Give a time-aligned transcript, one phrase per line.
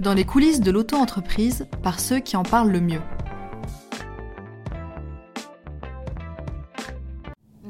[0.00, 3.02] dans les coulisses de l'auto-entreprise par ceux qui en parlent le mieux.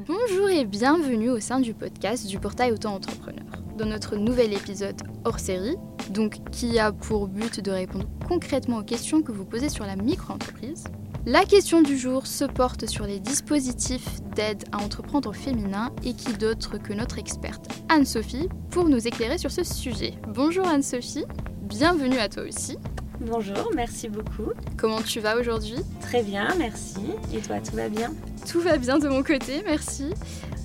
[0.07, 3.45] Bonjour et bienvenue au sein du podcast du portail auto-entrepreneur.
[3.77, 5.75] Dans notre nouvel épisode hors série,
[6.09, 9.97] donc qui a pour but de répondre concrètement aux questions que vous posez sur la
[9.97, 10.85] micro-entreprise,
[11.25, 16.33] la question du jour se porte sur les dispositifs d'aide à entreprendre féminin et qui
[16.33, 20.15] d'autre que notre experte Anne-Sophie pour nous éclairer sur ce sujet.
[20.27, 21.25] Bonjour Anne-Sophie,
[21.71, 22.77] bienvenue à toi aussi.
[23.21, 24.51] Bonjour, merci beaucoup.
[24.77, 25.77] Comment tu vas aujourd'hui?
[26.01, 26.99] Très bien, merci.
[27.33, 28.11] Et toi, tout va bien?
[28.49, 30.05] Tout va bien de mon côté, merci.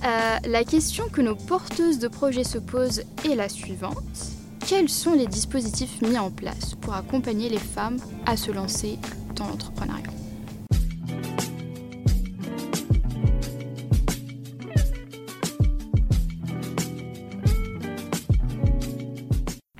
[0.03, 4.03] Euh, la question que nos porteuses de projets se posent est la suivante.
[4.67, 8.99] Quels sont les dispositifs mis en place pour accompagner les femmes à se lancer
[9.35, 10.16] dans l'entrepreneuriat?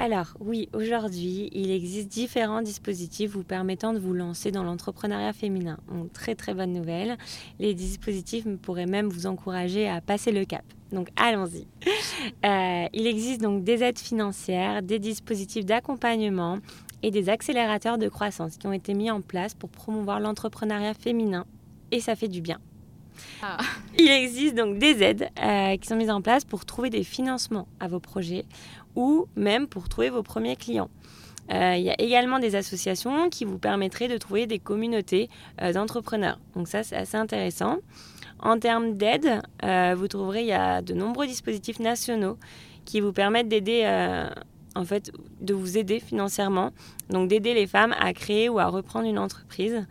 [0.07, 5.79] Alors oui, aujourd'hui, il existe différents dispositifs vous permettant de vous lancer dans l'entrepreneuriat féminin.
[6.13, 7.17] Très très bonne nouvelle.
[7.59, 10.63] Les dispositifs pourraient même vous encourager à passer le cap.
[10.93, 11.67] Donc allons-y.
[12.45, 16.59] Euh, il existe donc des aides financières, des dispositifs d'accompagnement
[17.03, 21.45] et des accélérateurs de croissance qui ont été mis en place pour promouvoir l'entrepreneuriat féminin
[21.91, 22.59] et ça fait du bien.
[23.41, 23.57] Ah.
[23.97, 27.67] Il existe donc des aides euh, qui sont mises en place pour trouver des financements
[27.79, 28.45] à vos projets
[28.95, 30.89] ou même pour trouver vos premiers clients.
[31.51, 35.29] Euh, il y a également des associations qui vous permettraient de trouver des communautés
[35.61, 36.39] euh, d'entrepreneurs.
[36.55, 37.77] Donc ça, c'est assez intéressant.
[38.39, 39.41] En termes d'aide,
[39.97, 42.37] vous trouverez il y a de nombreux dispositifs nationaux
[42.85, 43.83] qui vous permettent d'aider,
[44.75, 46.71] en fait, de vous aider financièrement,
[47.09, 49.87] donc d'aider les femmes à créer ou à reprendre une entreprise.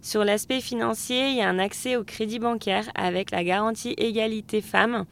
[0.00, 4.60] Sur l'aspect financier, il y a un accès au crédit bancaire avec la garantie égalité
[4.60, 5.04] femmes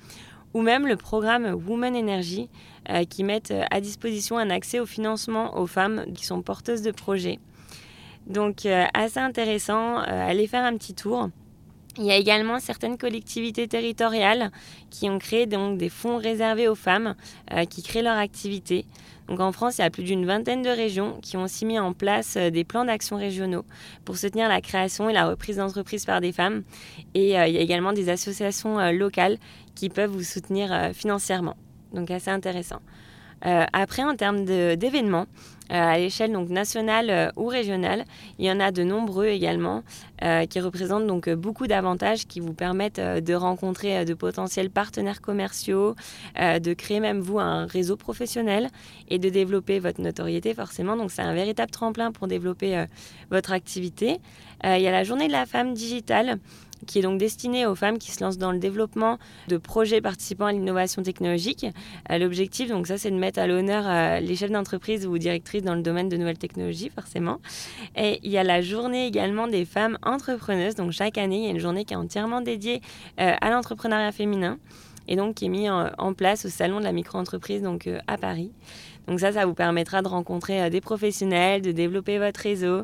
[0.55, 2.49] ou même le programme Women Energy
[2.89, 6.83] euh, qui mettent euh, à disposition un accès au financement aux femmes qui sont porteuses
[6.83, 7.41] de projets.
[8.27, 11.29] Donc euh, assez intéressant, allez faire un petit tour.
[11.99, 14.51] Il y a également certaines collectivités territoriales
[14.91, 17.15] qui ont créé donc des fonds réservés aux femmes
[17.71, 18.85] qui créent leur activité.
[19.29, 21.79] Donc en France, il y a plus d'une vingtaine de régions qui ont aussi mis
[21.79, 23.65] en place des plans d'action régionaux
[24.05, 26.63] pour soutenir la création et la reprise d'entreprises par des femmes.
[27.15, 29.39] Et il y a également des associations locales
[29.75, 31.57] qui peuvent vous soutenir financièrement
[31.93, 32.81] donc assez intéressant.
[33.45, 35.27] Euh, après, en termes d'événements,
[35.73, 38.05] euh, à l'échelle donc nationale euh, ou régionale,
[38.39, 39.83] il y en a de nombreux également
[40.49, 45.95] qui représentent donc beaucoup d'avantages qui vous permettent de rencontrer de potentiels partenaires commerciaux,
[46.39, 48.71] de créer même vous un réseau professionnel
[49.11, 50.97] et de développer votre notoriété forcément.
[50.97, 52.87] Donc c'est un véritable tremplin pour développer
[53.31, 54.17] votre activité.
[54.65, 56.39] il y a la journée de la femme digitale
[56.87, 60.47] qui est donc destiné aux femmes qui se lancent dans le développement de projets participant
[60.47, 61.67] à l'innovation technologique.
[62.11, 65.63] Euh, l'objectif, donc ça, c'est de mettre à l'honneur euh, les chefs d'entreprise ou directrices
[65.63, 67.41] dans le domaine de nouvelles technologies, forcément.
[67.97, 70.75] Et il y a la journée également des femmes entrepreneuses.
[70.75, 72.81] Donc chaque année, il y a une journée qui est entièrement dédiée
[73.21, 74.59] euh, à l'entrepreneuriat féminin
[75.09, 78.51] et donc qui est mise en, place au salon de la micro-entreprise donc à Paris.
[79.07, 82.83] Donc ça, ça vous permettra de rencontrer des professionnels, de développer votre réseau.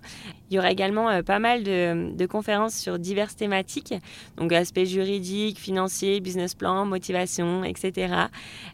[0.52, 3.94] Il y aura également euh, pas mal de, conférences sur diverses thématiques,
[4.36, 8.14] donc aspects juridiques, financiers, business plan, motivation, etc.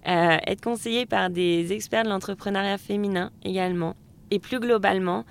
[0.09, 3.95] Euh, être conseillé par des experts de l'entrepreneuriat féminin également.
[4.33, 5.25] Et plus globalement,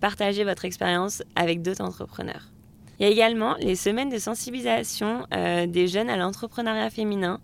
[0.00, 2.52] partager votre expérience avec d'autres entrepreneurs.
[2.98, 7.40] Il y a également les semaines de sensibilisation euh, des jeunes à l'entrepreneuriat féminin.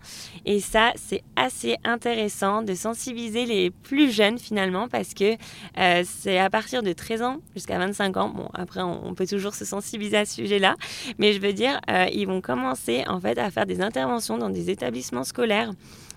[0.47, 5.35] Et ça, c'est assez intéressant de sensibiliser les plus jeunes finalement parce que
[5.79, 8.29] euh, c'est à partir de 13 ans jusqu'à 25 ans.
[8.31, 10.75] Bon, après, on, peut toujours se sensibiliser à ce sujet-là.
[11.19, 14.49] Mais je veux dire, euh, ils vont commencer en fait à faire des interventions dans
[14.51, 15.73] des établissements scolaires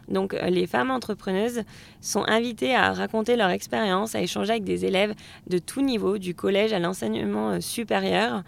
[0.07, 1.61] donc les femmes entrepreneuses
[2.01, 5.13] sont invitées à raconter leur expérience, à échanger avec des élèves
[5.47, 8.43] de tout niveau, du collège à l'enseignement supérieur.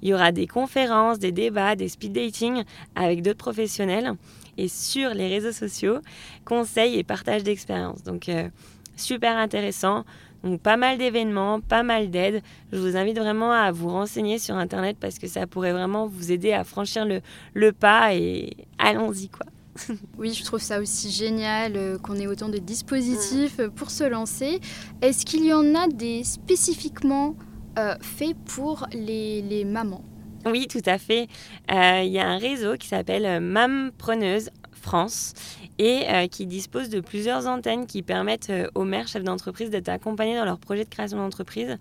[0.00, 4.14] Il y aura des conférences, des débats, des speed dating avec d'autres professionnels
[4.58, 5.98] et sur les réseaux sociaux,
[6.44, 8.02] conseils et partage d'expériences.
[8.02, 8.48] Donc euh,
[8.96, 10.04] super intéressant.
[10.44, 12.42] Donc pas mal d'événements, pas mal d'aides.
[12.72, 16.32] Je vous invite vraiment à vous renseigner sur Internet parce que ça pourrait vraiment vous
[16.32, 17.20] aider à franchir le,
[17.54, 19.46] le pas et allons-y quoi.
[20.18, 24.04] oui, je trouve ça aussi génial euh, qu'on ait autant de dispositifs euh, pour se
[24.04, 24.60] lancer.
[25.00, 27.34] Est-ce qu'il y en a des spécifiquement
[27.78, 30.04] euh, faits pour les, mamans?
[30.44, 31.28] Oui, tout à fait.
[31.68, 35.34] Il y a un réseau qui s'appelle Mam Preneuse France
[35.78, 40.44] et qui dispose de plusieurs antennes qui permettent aux mères chefs d'entreprise d'être accompagnées dans
[40.44, 41.78] leur projet de création d'entreprise.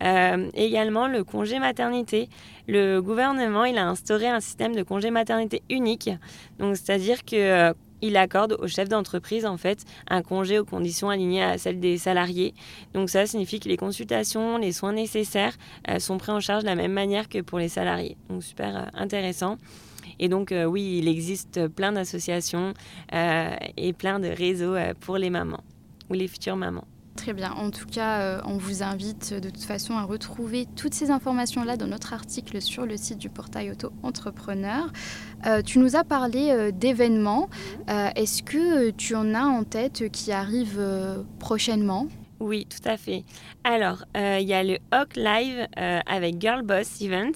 [0.00, 2.28] également le congé maternité.
[2.66, 6.10] Le gouvernement il a instauré un système de congé maternité unique.
[6.58, 11.42] Donc c'est-à-dire que il accorde au chef d'entreprise en fait un congé aux conditions alignées
[11.42, 12.54] à celles des salariés.
[12.94, 15.56] Donc ça signifie que les consultations, les soins nécessaires
[15.88, 18.16] euh, sont pris en charge de la même manière que pour les salariés.
[18.28, 19.58] Donc super euh, intéressant.
[20.18, 22.74] Et donc oui, il existe plein d'associations
[23.76, 25.62] et plein de réseaux pour les mamans
[26.10, 26.86] ou les futures mamans.
[27.18, 27.50] Très bien.
[27.50, 31.76] En tout cas, euh, on vous invite de toute façon à retrouver toutes ces informations-là
[31.76, 34.92] dans notre article sur le site du portail auto-entrepreneur.
[35.44, 37.50] Euh, tu nous as parlé euh, d'événements.
[37.88, 40.80] Est-ce que tu en as en tête qui arrivent
[41.40, 42.06] prochainement?
[42.40, 43.24] Oui, tout à fait.
[43.64, 47.32] Alors, euh, il y a le Hawk Live euh, avec Girl Boss Event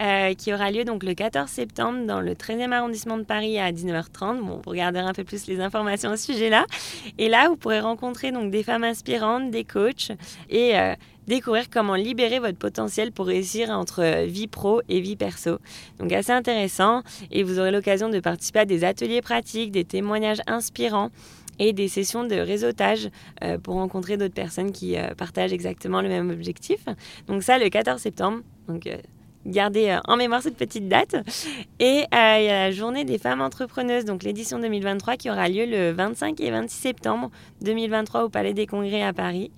[0.00, 3.70] euh, qui aura lieu donc le 14 septembre dans le 13e arrondissement de Paris à
[3.72, 4.40] 19h30.
[4.40, 6.64] Bon, vous regarderez un peu plus les informations au sujet-là.
[7.18, 10.12] Et là, vous pourrez rencontrer donc des femmes inspirantes, des coachs
[10.48, 10.74] et
[11.26, 15.58] découvrir comment libérer votre potentiel pour réussir entre vie pro et vie perso.
[15.98, 20.40] Donc assez intéressant et vous aurez l'occasion de participer à des ateliers pratiques, des témoignages
[20.46, 21.10] inspirants
[21.58, 23.10] et des sessions de réseautage
[23.42, 26.84] euh, pour rencontrer d'autres personnes qui euh, partagent exactement le même objectif.
[27.26, 28.40] Donc ça, le 14 septembre.
[28.68, 28.96] Donc euh,
[29.46, 31.16] gardez en mémoire cette petite date.
[31.78, 35.64] Et il y a la journée des femmes entrepreneuses, donc l'édition 2023 qui aura lieu
[35.64, 37.30] le 25 et 26 septembre
[37.62, 39.50] 2023 au Palais des Congrès à Paris.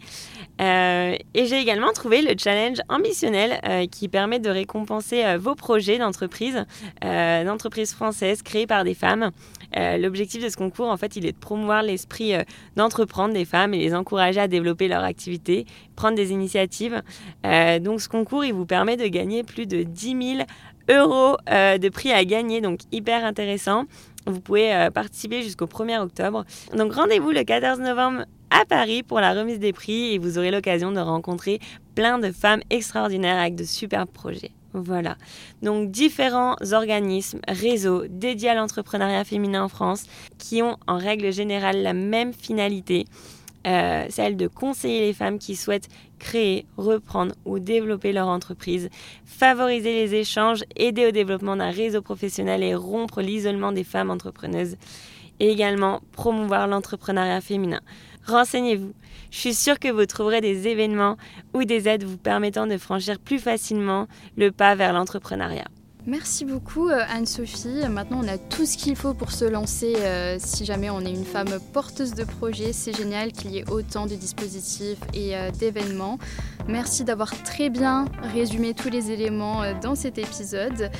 [0.61, 6.67] Et j'ai également trouvé le challenge ambitionnel qui permet de récompenser vos projets d'entreprise,
[7.03, 9.31] d'entreprise française créés par des femmes.
[9.77, 12.43] Euh, l'objectif de ce concours, en fait, il est de promouvoir l'esprit euh,
[12.77, 15.67] d'entreprendre des femmes et les encourager à développer leur activité,
[15.97, 17.03] prendre des initiatives.
[17.47, 20.47] Euh, donc, ce concours, il vous permet de gagner plus de 10 000
[20.89, 23.85] euros de prix à gagner, donc hyper intéressant.
[24.27, 26.45] Vous pouvez participer jusqu'au 1er octobre.
[26.77, 30.51] Donc, rendez-vous le 14 novembre à Paris pour la remise des prix et vous aurez
[30.51, 31.61] l'occasion de rencontrer
[31.95, 34.51] plein de femmes extraordinaires avec de superbes projets.
[34.73, 35.17] Voilà.
[35.63, 40.05] Donc différents organismes, réseaux dédiés à l'entrepreneuriat féminin en France
[40.39, 43.05] qui ont en règle générale la même finalité,
[43.67, 48.89] euh, celle de conseiller les femmes qui souhaitent créer, reprendre ou développer leur entreprise,
[49.25, 54.77] favoriser les échanges, aider au développement d'un réseau professionnel et rompre l'isolement des femmes entrepreneuses,
[55.41, 57.81] et également promouvoir l'entrepreneuriat féminin.
[58.27, 58.93] Renseignez-vous.
[59.31, 61.17] Je suis sûre que vous trouverez des événements
[61.55, 64.07] ou des aides vous permettant de franchir plus facilement
[64.37, 65.67] le pas vers l'entrepreneuriat.
[66.07, 67.87] Merci beaucoup euh, Anne-Sophie.
[67.89, 71.11] Maintenant on a tout ce qu'il faut pour se lancer euh, si jamais on est
[71.11, 72.73] une femme porteuse de projet.
[72.73, 76.19] C'est génial qu'il y ait autant de dispositifs et euh, d'événements.
[76.69, 80.91] Merci d'avoir très bien résumé tous les éléments dans cet épisode.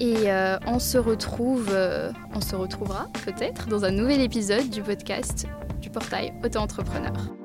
[0.00, 0.30] Et
[0.66, 1.76] on se retrouve,
[2.34, 5.46] on se retrouvera peut-être dans un nouvel épisode du podcast
[5.82, 7.39] du portail Auto-entrepreneur.